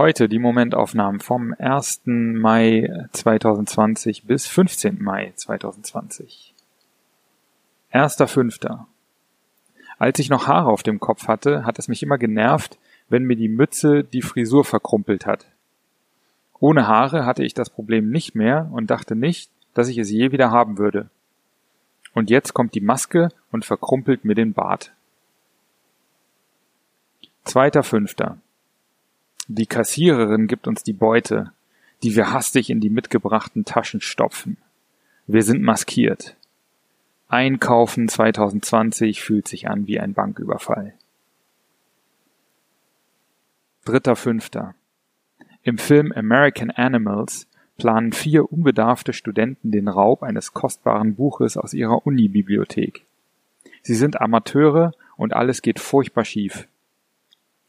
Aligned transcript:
Heute 0.00 0.30
die 0.30 0.38
Momentaufnahmen 0.38 1.20
vom 1.20 1.54
1. 1.58 2.04
Mai 2.06 2.90
2020 3.12 4.24
bis 4.24 4.46
15. 4.46 4.96
Mai 4.98 5.34
2020. 5.36 6.54
1.5. 7.92 8.86
Als 9.98 10.18
ich 10.18 10.30
noch 10.30 10.46
Haare 10.46 10.70
auf 10.70 10.82
dem 10.82 11.00
Kopf 11.00 11.28
hatte, 11.28 11.66
hat 11.66 11.78
es 11.78 11.88
mich 11.88 12.02
immer 12.02 12.16
genervt, 12.16 12.78
wenn 13.10 13.24
mir 13.24 13.36
die 13.36 13.50
Mütze 13.50 14.02
die 14.02 14.22
Frisur 14.22 14.64
verkrumpelt 14.64 15.26
hat. 15.26 15.44
Ohne 16.60 16.86
Haare 16.86 17.26
hatte 17.26 17.44
ich 17.44 17.52
das 17.52 17.68
Problem 17.68 18.08
nicht 18.08 18.34
mehr 18.34 18.70
und 18.72 18.90
dachte 18.90 19.14
nicht, 19.14 19.50
dass 19.74 19.88
ich 19.88 19.98
es 19.98 20.10
je 20.10 20.32
wieder 20.32 20.50
haben 20.50 20.78
würde. 20.78 21.10
Und 22.14 22.30
jetzt 22.30 22.54
kommt 22.54 22.74
die 22.74 22.80
Maske 22.80 23.28
und 23.52 23.66
verkrumpelt 23.66 24.24
mir 24.24 24.34
den 24.34 24.54
Bart. 24.54 24.94
Zweiter 27.44 27.82
Fünfter. 27.82 28.38
Die 29.52 29.66
Kassiererin 29.66 30.46
gibt 30.46 30.68
uns 30.68 30.84
die 30.84 30.92
Beute, 30.92 31.50
die 32.04 32.14
wir 32.14 32.32
hastig 32.32 32.70
in 32.70 32.78
die 32.78 32.88
mitgebrachten 32.88 33.64
Taschen 33.64 34.00
stopfen. 34.00 34.58
Wir 35.26 35.42
sind 35.42 35.60
maskiert. 35.60 36.36
Einkaufen 37.26 38.08
2020 38.08 39.20
fühlt 39.20 39.48
sich 39.48 39.68
an 39.68 39.88
wie 39.88 39.98
ein 39.98 40.14
Banküberfall. 40.14 40.94
Dritter 43.84 44.14
Fünfter. 44.14 44.76
Im 45.64 45.78
Film 45.78 46.12
American 46.12 46.70
Animals 46.70 47.48
planen 47.76 48.12
vier 48.12 48.52
unbedarfte 48.52 49.12
Studenten 49.12 49.72
den 49.72 49.88
Raub 49.88 50.22
eines 50.22 50.52
kostbaren 50.52 51.16
Buches 51.16 51.56
aus 51.56 51.74
ihrer 51.74 52.06
Unibibliothek. 52.06 53.04
Sie 53.82 53.96
sind 53.96 54.20
Amateure 54.20 54.92
und 55.16 55.32
alles 55.32 55.60
geht 55.60 55.80
furchtbar 55.80 56.24
schief. 56.24 56.68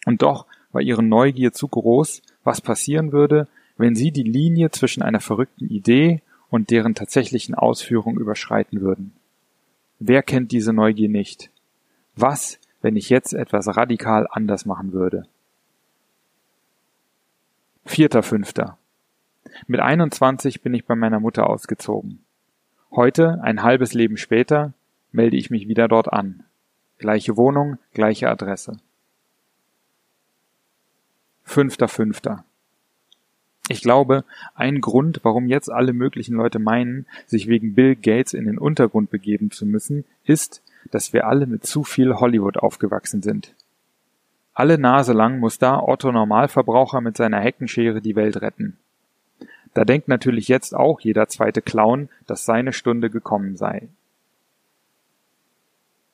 Und 0.06 0.22
doch 0.22 0.46
war 0.72 0.82
ihre 0.82 1.04
Neugier 1.04 1.54
zu 1.54 1.68
groß, 1.68 2.22
was 2.44 2.62
passieren 2.62 3.12
würde, 3.12 3.48
wenn 3.78 3.96
sie 3.96 4.12
die 4.12 4.24
Linie 4.24 4.72
zwischen 4.72 5.04
einer 5.04 5.20
verrückten 5.20 5.68
Idee 5.68 6.22
und 6.50 6.70
deren 6.70 6.96
tatsächlichen 6.96 7.56
Ausführung 7.56 8.18
überschreiten 8.18 8.82
würden. 8.82 9.14
Wer 10.00 10.24
kennt 10.24 10.52
diese 10.52 10.74
Neugier 10.74 11.10
nicht? 11.10 11.50
Was, 12.16 12.60
wenn 12.82 12.96
ich 12.96 13.10
jetzt 13.10 13.34
etwas 13.34 13.76
radikal 13.76 14.28
anders 14.30 14.66
machen 14.66 14.94
würde? 14.94 15.24
Vierter 17.86 18.24
Fünfter. 18.24 18.78
Mit 19.68 19.80
21 19.80 20.62
bin 20.62 20.74
ich 20.74 20.86
bei 20.86 20.96
meiner 20.96 21.20
Mutter 21.20 21.50
ausgezogen. 21.50 22.20
Heute, 22.92 23.40
ein 23.42 23.64
halbes 23.64 23.94
Leben 23.94 24.18
später, 24.18 24.74
melde 25.12 25.38
ich 25.38 25.50
mich 25.50 25.68
wieder 25.68 25.88
dort 25.88 26.12
an. 26.12 26.44
Gleiche 26.98 27.38
Wohnung, 27.38 27.78
gleiche 27.94 28.30
Adresse. 28.30 28.78
Fünfter 31.52 31.90
Fünfter. 31.90 32.46
Ich 33.68 33.82
glaube, 33.82 34.24
ein 34.56 34.80
Grund, 34.80 35.20
warum 35.24 35.48
jetzt 35.48 35.70
alle 35.70 35.92
möglichen 35.92 36.36
Leute 36.36 36.60
meinen, 36.60 37.06
sich 37.28 37.48
wegen 37.48 37.76
Bill 37.76 37.98
Gates 37.98 38.34
in 38.34 38.46
den 38.46 38.58
Untergrund 38.58 39.10
begeben 39.10 39.52
zu 39.52 39.66
müssen, 39.66 40.06
ist, 40.24 40.64
dass 40.92 41.12
wir 41.12 41.28
alle 41.28 41.48
mit 41.48 41.66
zu 41.66 41.84
viel 41.84 42.16
Hollywood 42.16 42.56
aufgewachsen 42.56 43.22
sind. 43.22 43.54
Alle 44.54 44.78
Nase 44.78 45.12
lang 45.12 45.40
muss 45.40 45.58
da 45.58 45.78
Otto 45.78 46.14
Normalverbraucher 46.14 47.02
mit 47.02 47.18
seiner 47.18 47.42
Heckenschere 47.42 48.00
die 48.00 48.16
Welt 48.16 48.42
retten. 48.42 48.78
Da 49.74 49.84
denkt 49.84 50.08
natürlich 50.08 50.48
jetzt 50.48 50.74
auch 50.74 51.02
jeder 51.02 51.28
zweite 51.28 51.62
Clown, 51.62 52.08
dass 52.28 52.46
seine 52.46 52.72
Stunde 52.72 53.10
gekommen 53.10 53.58
sei. 53.58 53.90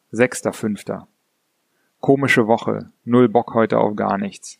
Sechster 0.09 0.51
Fünfter. 0.51 1.07
Komische 1.99 2.47
Woche, 2.47 2.89
null 3.05 3.29
Bock 3.29 3.53
heute 3.53 3.77
auf 3.77 3.95
gar 3.95 4.17
nichts. 4.17 4.59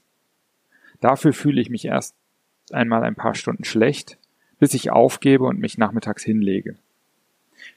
Dafür 1.01 1.33
fühle 1.33 1.61
ich 1.61 1.69
mich 1.69 1.85
erst 1.85 2.15
einmal 2.71 3.03
ein 3.03 3.15
paar 3.15 3.35
Stunden 3.35 3.63
schlecht, 3.63 4.17
bis 4.59 4.73
ich 4.73 4.91
aufgebe 4.91 5.45
und 5.45 5.59
mich 5.59 5.77
nachmittags 5.77 6.23
hinlege. 6.23 6.75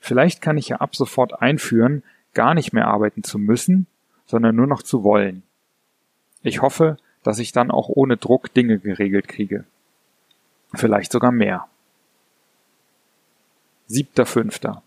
Vielleicht 0.00 0.40
kann 0.42 0.58
ich 0.58 0.68
ja 0.68 0.76
ab 0.76 0.96
sofort 0.96 1.42
einführen, 1.42 2.02
gar 2.34 2.54
nicht 2.54 2.72
mehr 2.72 2.86
arbeiten 2.86 3.22
zu 3.22 3.38
müssen, 3.38 3.86
sondern 4.26 4.56
nur 4.56 4.66
noch 4.66 4.82
zu 4.82 5.02
wollen. 5.02 5.42
Ich 6.42 6.62
hoffe, 6.62 6.96
dass 7.22 7.38
ich 7.38 7.52
dann 7.52 7.70
auch 7.70 7.88
ohne 7.88 8.16
Druck 8.16 8.52
Dinge 8.54 8.78
geregelt 8.78 9.28
kriege. 9.28 9.64
Vielleicht 10.74 11.12
sogar 11.12 11.32
mehr. 11.32 11.66
Siebter 13.86 14.24
Fünfter. 14.24 14.82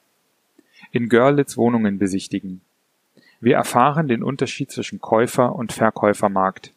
In 0.91 1.09
Görlitz 1.09 1.57
Wohnungen 1.57 1.99
besichtigen. 1.99 2.61
Wir 3.41 3.57
erfahren 3.57 4.07
den 4.07 4.23
Unterschied 4.23 4.71
zwischen 4.71 5.01
Käufer- 5.01 5.53
und 5.53 5.73
Verkäufermarkt. 5.73 6.71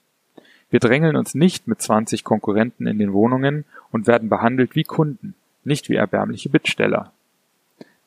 Wir 0.70 0.80
drängeln 0.80 1.16
uns 1.16 1.34
nicht 1.34 1.68
mit 1.68 1.80
20 1.80 2.24
Konkurrenten 2.24 2.86
in 2.86 2.98
den 2.98 3.12
Wohnungen 3.12 3.64
und 3.92 4.06
werden 4.06 4.28
behandelt 4.28 4.74
wie 4.74 4.84
Kunden, 4.84 5.34
nicht 5.64 5.88
wie 5.88 5.96
erbärmliche 5.96 6.50
Bittsteller. 6.50 7.12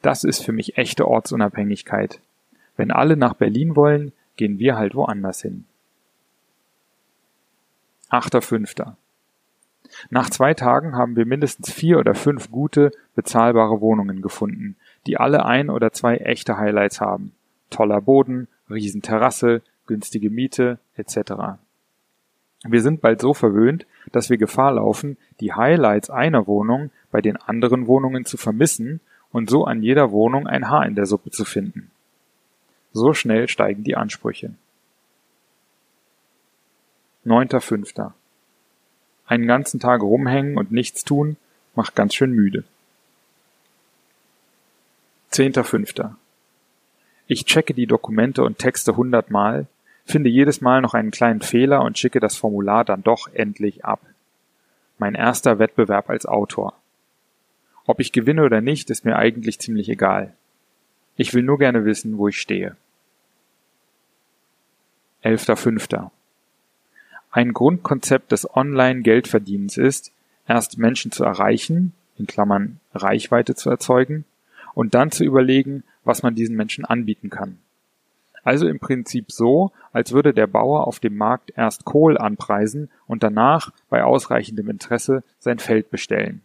Das 0.01 0.23
ist 0.23 0.43
für 0.43 0.51
mich 0.51 0.77
echte 0.77 1.07
Ortsunabhängigkeit. 1.07 2.19
Wenn 2.77 2.91
alle 2.91 3.17
nach 3.17 3.33
Berlin 3.33 3.75
wollen, 3.75 4.13
gehen 4.35 4.59
wir 4.59 4.77
halt 4.77 4.95
woanders 4.95 5.41
hin. 5.41 5.65
8.5. 8.09 8.93
Nach 10.09 10.29
zwei 10.29 10.53
Tagen 10.53 10.95
haben 10.95 11.15
wir 11.15 11.25
mindestens 11.25 11.71
vier 11.71 11.99
oder 11.99 12.15
fünf 12.15 12.51
gute, 12.51 12.91
bezahlbare 13.15 13.81
Wohnungen 13.81 14.21
gefunden, 14.21 14.75
die 15.07 15.17
alle 15.17 15.45
ein 15.45 15.69
oder 15.69 15.91
zwei 15.91 16.17
echte 16.17 16.57
Highlights 16.57 17.01
haben. 17.01 17.33
Toller 17.69 18.01
Boden, 18.01 18.47
Riesenterrasse, 18.69 19.61
günstige 19.87 20.29
Miete, 20.29 20.79
etc. 20.95 21.59
Wir 22.63 22.81
sind 22.81 23.01
bald 23.01 23.21
so 23.21 23.33
verwöhnt, 23.33 23.85
dass 24.11 24.29
wir 24.29 24.37
Gefahr 24.37 24.73
laufen, 24.73 25.17
die 25.39 25.53
Highlights 25.53 26.09
einer 26.09 26.45
Wohnung 26.47 26.91
bei 27.11 27.21
den 27.21 27.37
anderen 27.37 27.87
Wohnungen 27.87 28.25
zu 28.25 28.37
vermissen 28.37 28.99
und 29.31 29.49
so 29.49 29.65
an 29.65 29.81
jeder 29.81 30.11
Wohnung 30.11 30.47
ein 30.47 30.69
Haar 30.69 30.85
in 30.85 30.95
der 30.95 31.05
Suppe 31.05 31.31
zu 31.31 31.45
finden. 31.45 31.91
So 32.91 33.13
schnell 33.13 33.47
steigen 33.47 33.83
die 33.83 33.95
Ansprüche. 33.95 34.53
9.5. 37.25 38.11
Einen 39.27 39.47
ganzen 39.47 39.79
Tag 39.79 40.01
rumhängen 40.01 40.57
und 40.57 40.71
nichts 40.71 41.03
tun 41.03 41.37
macht 41.75 41.95
ganz 41.95 42.15
schön 42.15 42.31
müde. 42.31 42.63
10.5. 45.31 46.15
Ich 47.27 47.45
checke 47.45 47.75
die 47.75 47.85
Dokumente 47.85 48.43
und 48.43 48.57
Texte 48.57 48.97
hundertmal, 48.97 49.67
finde 50.09 50.29
jedes 50.29 50.61
Mal 50.61 50.81
noch 50.81 50.93
einen 50.93 51.11
kleinen 51.11 51.41
Fehler 51.41 51.81
und 51.83 51.97
schicke 51.97 52.19
das 52.19 52.35
Formular 52.35 52.85
dann 52.85 53.03
doch 53.03 53.27
endlich 53.33 53.85
ab. 53.85 54.01
Mein 54.97 55.15
erster 55.15 55.59
Wettbewerb 55.59 56.09
als 56.09 56.25
Autor. 56.25 56.73
Ob 57.85 57.99
ich 57.99 58.11
gewinne 58.11 58.43
oder 58.43 58.61
nicht, 58.61 58.89
ist 58.89 59.05
mir 59.05 59.17
eigentlich 59.17 59.59
ziemlich 59.59 59.89
egal. 59.89 60.33
Ich 61.15 61.33
will 61.33 61.43
nur 61.43 61.57
gerne 61.57 61.85
wissen, 61.85 62.17
wo 62.17 62.27
ich 62.27 62.39
stehe. 62.39 62.75
11.05. 65.23 66.09
Ein 67.31 67.53
Grundkonzept 67.53 68.31
des 68.31 68.49
Online-Geldverdienens 68.55 69.77
ist, 69.77 70.11
erst 70.47 70.77
Menschen 70.77 71.11
zu 71.11 71.23
erreichen, 71.23 71.93
in 72.17 72.25
Klammern 72.25 72.79
Reichweite 72.93 73.55
zu 73.55 73.69
erzeugen, 73.69 74.25
und 74.73 74.93
dann 74.93 75.11
zu 75.11 75.23
überlegen, 75.23 75.83
was 76.03 76.23
man 76.23 76.35
diesen 76.35 76.55
Menschen 76.55 76.85
anbieten 76.85 77.29
kann. 77.29 77.59
Also 78.43 78.67
im 78.67 78.79
Prinzip 78.79 79.31
so, 79.31 79.71
als 79.91 80.11
würde 80.11 80.33
der 80.33 80.47
Bauer 80.47 80.87
auf 80.87 80.99
dem 80.99 81.17
Markt 81.17 81.51
erst 81.55 81.85
Kohl 81.85 82.17
anpreisen 82.17 82.89
und 83.07 83.23
danach 83.23 83.71
bei 83.89 84.03
ausreichendem 84.03 84.69
Interesse 84.69 85.23
sein 85.39 85.59
Feld 85.59 85.89
bestellen. 85.89 86.41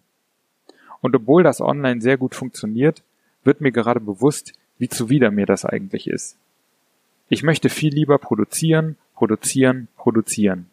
Und 1.01 1.15
obwohl 1.15 1.43
das 1.43 1.61
online 1.61 2.01
sehr 2.01 2.17
gut 2.17 2.35
funktioniert, 2.35 3.03
wird 3.45 3.61
mir 3.61 3.73
gerade 3.73 4.01
bewusst, 4.01 4.53
wie 4.79 4.89
zuwider 4.89 5.31
mir 5.31 5.47
das 5.47 5.65
eigentlich 5.65 6.09
ist. 6.09 6.37
Ich 7.29 7.43
möchte 7.43 7.69
viel 7.69 7.93
lieber 7.93 8.19
produzieren, 8.19 8.97
produzieren, 9.15 9.89
produzieren. 9.97 10.71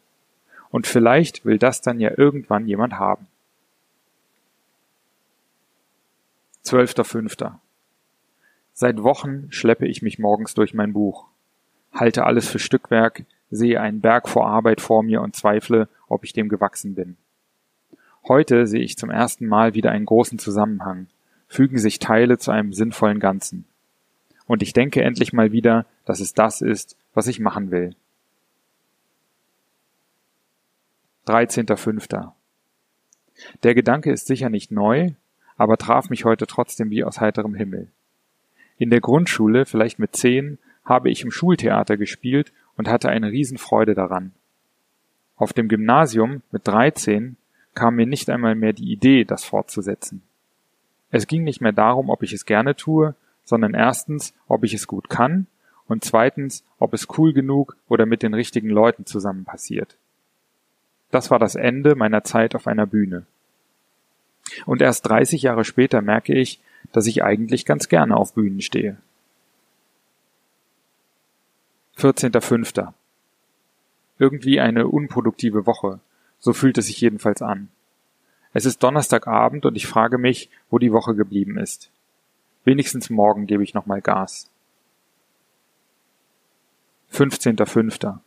Und 0.70 0.88
vielleicht 0.88 1.46
will 1.46 1.58
das 1.58 1.82
dann 1.82 2.00
ja 2.00 2.12
irgendwann 2.18 2.66
jemand 2.66 2.94
haben. 2.94 3.28
12.05. 6.66 7.56
Seit 8.82 9.04
Wochen 9.04 9.46
schleppe 9.52 9.86
ich 9.86 10.02
mich 10.02 10.18
morgens 10.18 10.56
durch 10.56 10.74
mein 10.74 10.92
Buch, 10.92 11.28
halte 11.94 12.24
alles 12.24 12.50
für 12.50 12.58
Stückwerk, 12.58 13.26
sehe 13.52 13.80
einen 13.80 14.02
Berg 14.02 14.28
vor 14.28 14.48
Arbeit 14.48 14.82
vor 14.82 15.04
mir 15.04 15.22
und 15.22 15.36
zweifle, 15.36 15.88
ob 16.08 16.24
ich 16.24 16.34
dem 16.34 16.50
gewachsen 16.50 16.96
bin. 16.96 17.16
Heute 18.28 18.66
sehe 18.66 18.82
ich 18.82 18.98
zum 18.98 19.12
ersten 19.12 19.46
Mal 19.46 19.76
wieder 19.76 19.92
einen 19.92 20.08
großen 20.08 20.40
Zusammenhang, 20.40 21.06
fügen 21.48 21.78
sich 21.78 22.00
Teile 22.00 22.40
zu 22.40 22.50
einem 22.50 22.74
sinnvollen 22.74 23.20
Ganzen. 23.20 23.66
Und 24.48 24.64
ich 24.64 24.74
denke 24.74 25.04
endlich 25.04 25.32
mal 25.32 25.52
wieder, 25.52 25.86
dass 26.06 26.20
es 26.20 26.34
das 26.34 26.62
ist, 26.62 26.98
was 27.14 27.28
ich 27.28 27.40
machen 27.40 27.70
will. 27.70 27.94
13.05. 31.28 32.32
Der 33.62 33.76
Gedanke 33.76 34.12
ist 34.12 34.26
sicher 34.26 34.50
nicht 34.50 34.72
neu, 34.72 35.12
aber 35.56 35.78
traf 35.78 36.10
mich 36.10 36.26
heute 36.26 36.48
trotzdem 36.48 36.90
wie 36.90 37.04
aus 37.04 37.22
heiterem 37.22 37.54
Himmel. 37.54 37.92
In 38.82 38.90
der 38.90 39.00
Grundschule, 39.00 39.68
vielleicht 39.68 40.00
mit 40.00 40.16
zehn, 40.16 40.58
habe 40.86 41.12
ich 41.12 41.22
im 41.22 41.30
Schultheater 41.30 41.98
gespielt 41.98 42.52
und 42.78 42.88
hatte 42.88 43.10
eine 43.10 43.30
Riesenfreude 43.30 43.94
daran. 43.94 44.32
Auf 45.36 45.54
dem 45.54 45.68
Gymnasium 45.68 46.42
mit 46.52 46.68
13 46.68 47.38
kam 47.76 47.98
mir 47.98 48.08
nicht 48.08 48.28
einmal 48.32 48.56
mehr 48.56 48.74
die 48.74 48.92
Idee, 48.92 49.24
das 49.24 49.44
fortzusetzen. 49.44 50.24
Es 51.12 51.28
ging 51.28 51.44
nicht 51.44 51.62
mehr 51.62 51.74
darum, 51.74 52.10
ob 52.10 52.24
ich 52.24 52.34
es 52.34 52.48
gerne 52.48 52.76
tue, 52.76 53.14
sondern 53.44 53.76
erstens, 53.76 54.34
ob 54.48 54.64
ich 54.64 54.74
es 54.74 54.88
gut 54.88 55.12
kann 55.12 55.46
und 55.88 56.04
zweitens, 56.04 56.64
ob 56.80 56.96
es 56.96 57.08
cool 57.20 57.34
genug 57.34 57.78
oder 57.88 58.08
mit 58.08 58.24
den 58.24 58.34
richtigen 58.34 58.72
Leuten 58.72 59.06
zusammen 59.06 59.46
passiert. 59.46 59.96
Das 61.12 61.30
war 61.30 61.38
das 61.38 61.54
Ende 61.54 61.94
meiner 61.94 62.24
Zeit 62.24 62.56
auf 62.56 62.66
einer 62.66 62.88
Bühne. 62.88 63.28
Und 64.66 64.82
erst 64.82 65.08
30 65.08 65.44
Jahre 65.44 65.66
später 65.66 66.02
merke 66.02 66.34
ich, 66.34 66.60
dass 66.92 67.08
ich 67.08 67.24
eigentlich 67.24 67.66
ganz 67.66 67.90
gerne 67.90 68.16
auf 68.16 68.34
Bühnen 68.34 68.62
stehe. 68.62 68.98
14.05. 71.98 72.94
Irgendwie 74.18 74.60
eine 74.60 74.88
unproduktive 74.88 75.66
Woche. 75.66 76.00
So 76.40 76.54
fühlt 76.54 76.78
es 76.78 76.88
sich 76.88 77.00
jedenfalls 77.02 77.42
an. 77.42 77.70
Es 78.54 78.66
ist 78.66 78.84
Donnerstagabend 78.84 79.66
und 79.66 79.76
ich 79.76 79.88
frage 79.88 80.18
mich, 80.18 80.50
wo 80.70 80.80
die 80.80 80.92
Woche 80.92 81.16
geblieben 81.16 81.58
ist. 81.58 81.90
Wenigstens 82.64 83.10
morgen 83.10 83.48
gebe 83.48 83.64
ich 83.64 83.74
nochmal 83.74 84.02
Gas. 84.02 84.50
15.05. 87.14 88.20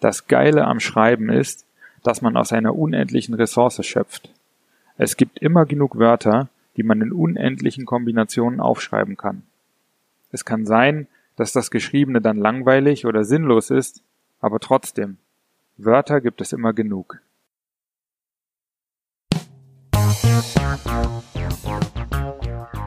Das 0.00 0.26
Geile 0.26 0.64
am 0.64 0.80
Schreiben 0.80 1.30
ist, 1.30 1.66
dass 2.02 2.22
man 2.22 2.36
aus 2.36 2.52
einer 2.52 2.76
unendlichen 2.76 3.34
Ressource 3.34 3.84
schöpft. 3.84 4.30
Es 4.96 5.16
gibt 5.16 5.38
immer 5.38 5.66
genug 5.66 5.98
Wörter, 5.98 6.48
die 6.78 6.84
man 6.84 7.02
in 7.02 7.12
unendlichen 7.12 7.84
Kombinationen 7.84 8.60
aufschreiben 8.60 9.16
kann. 9.16 9.42
Es 10.30 10.44
kann 10.44 10.64
sein, 10.64 11.08
dass 11.34 11.52
das 11.52 11.70
Geschriebene 11.70 12.20
dann 12.20 12.36
langweilig 12.36 13.04
oder 13.04 13.24
sinnlos 13.24 13.70
ist, 13.70 14.02
aber 14.40 14.60
trotzdem, 14.60 15.18
Wörter 15.76 16.20
gibt 16.20 16.40
es 16.40 16.52
immer 16.52 16.72
genug. 16.72 17.20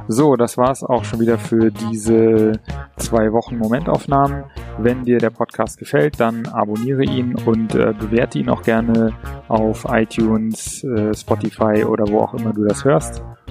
So, 0.07 0.35
das 0.35 0.57
war's 0.57 0.83
auch 0.83 1.05
schon 1.05 1.19
wieder 1.19 1.37
für 1.37 1.71
diese 1.71 2.59
zwei 2.97 3.31
Wochen 3.31 3.57
Momentaufnahmen. 3.57 4.45
Wenn 4.77 5.03
dir 5.03 5.19
der 5.19 5.29
Podcast 5.29 5.77
gefällt, 5.77 6.19
dann 6.19 6.47
abonniere 6.47 7.03
ihn 7.03 7.35
und 7.35 7.75
äh, 7.75 7.93
bewerte 7.97 8.39
ihn 8.39 8.49
auch 8.49 8.61
gerne 8.61 9.13
auf 9.47 9.85
iTunes, 9.89 10.83
äh, 10.83 11.13
Spotify 11.13 11.83
oder 11.83 12.07
wo 12.07 12.19
auch 12.19 12.33
immer 12.33 12.53
du 12.53 12.65
das 12.65 12.83
hörst. 12.83 13.21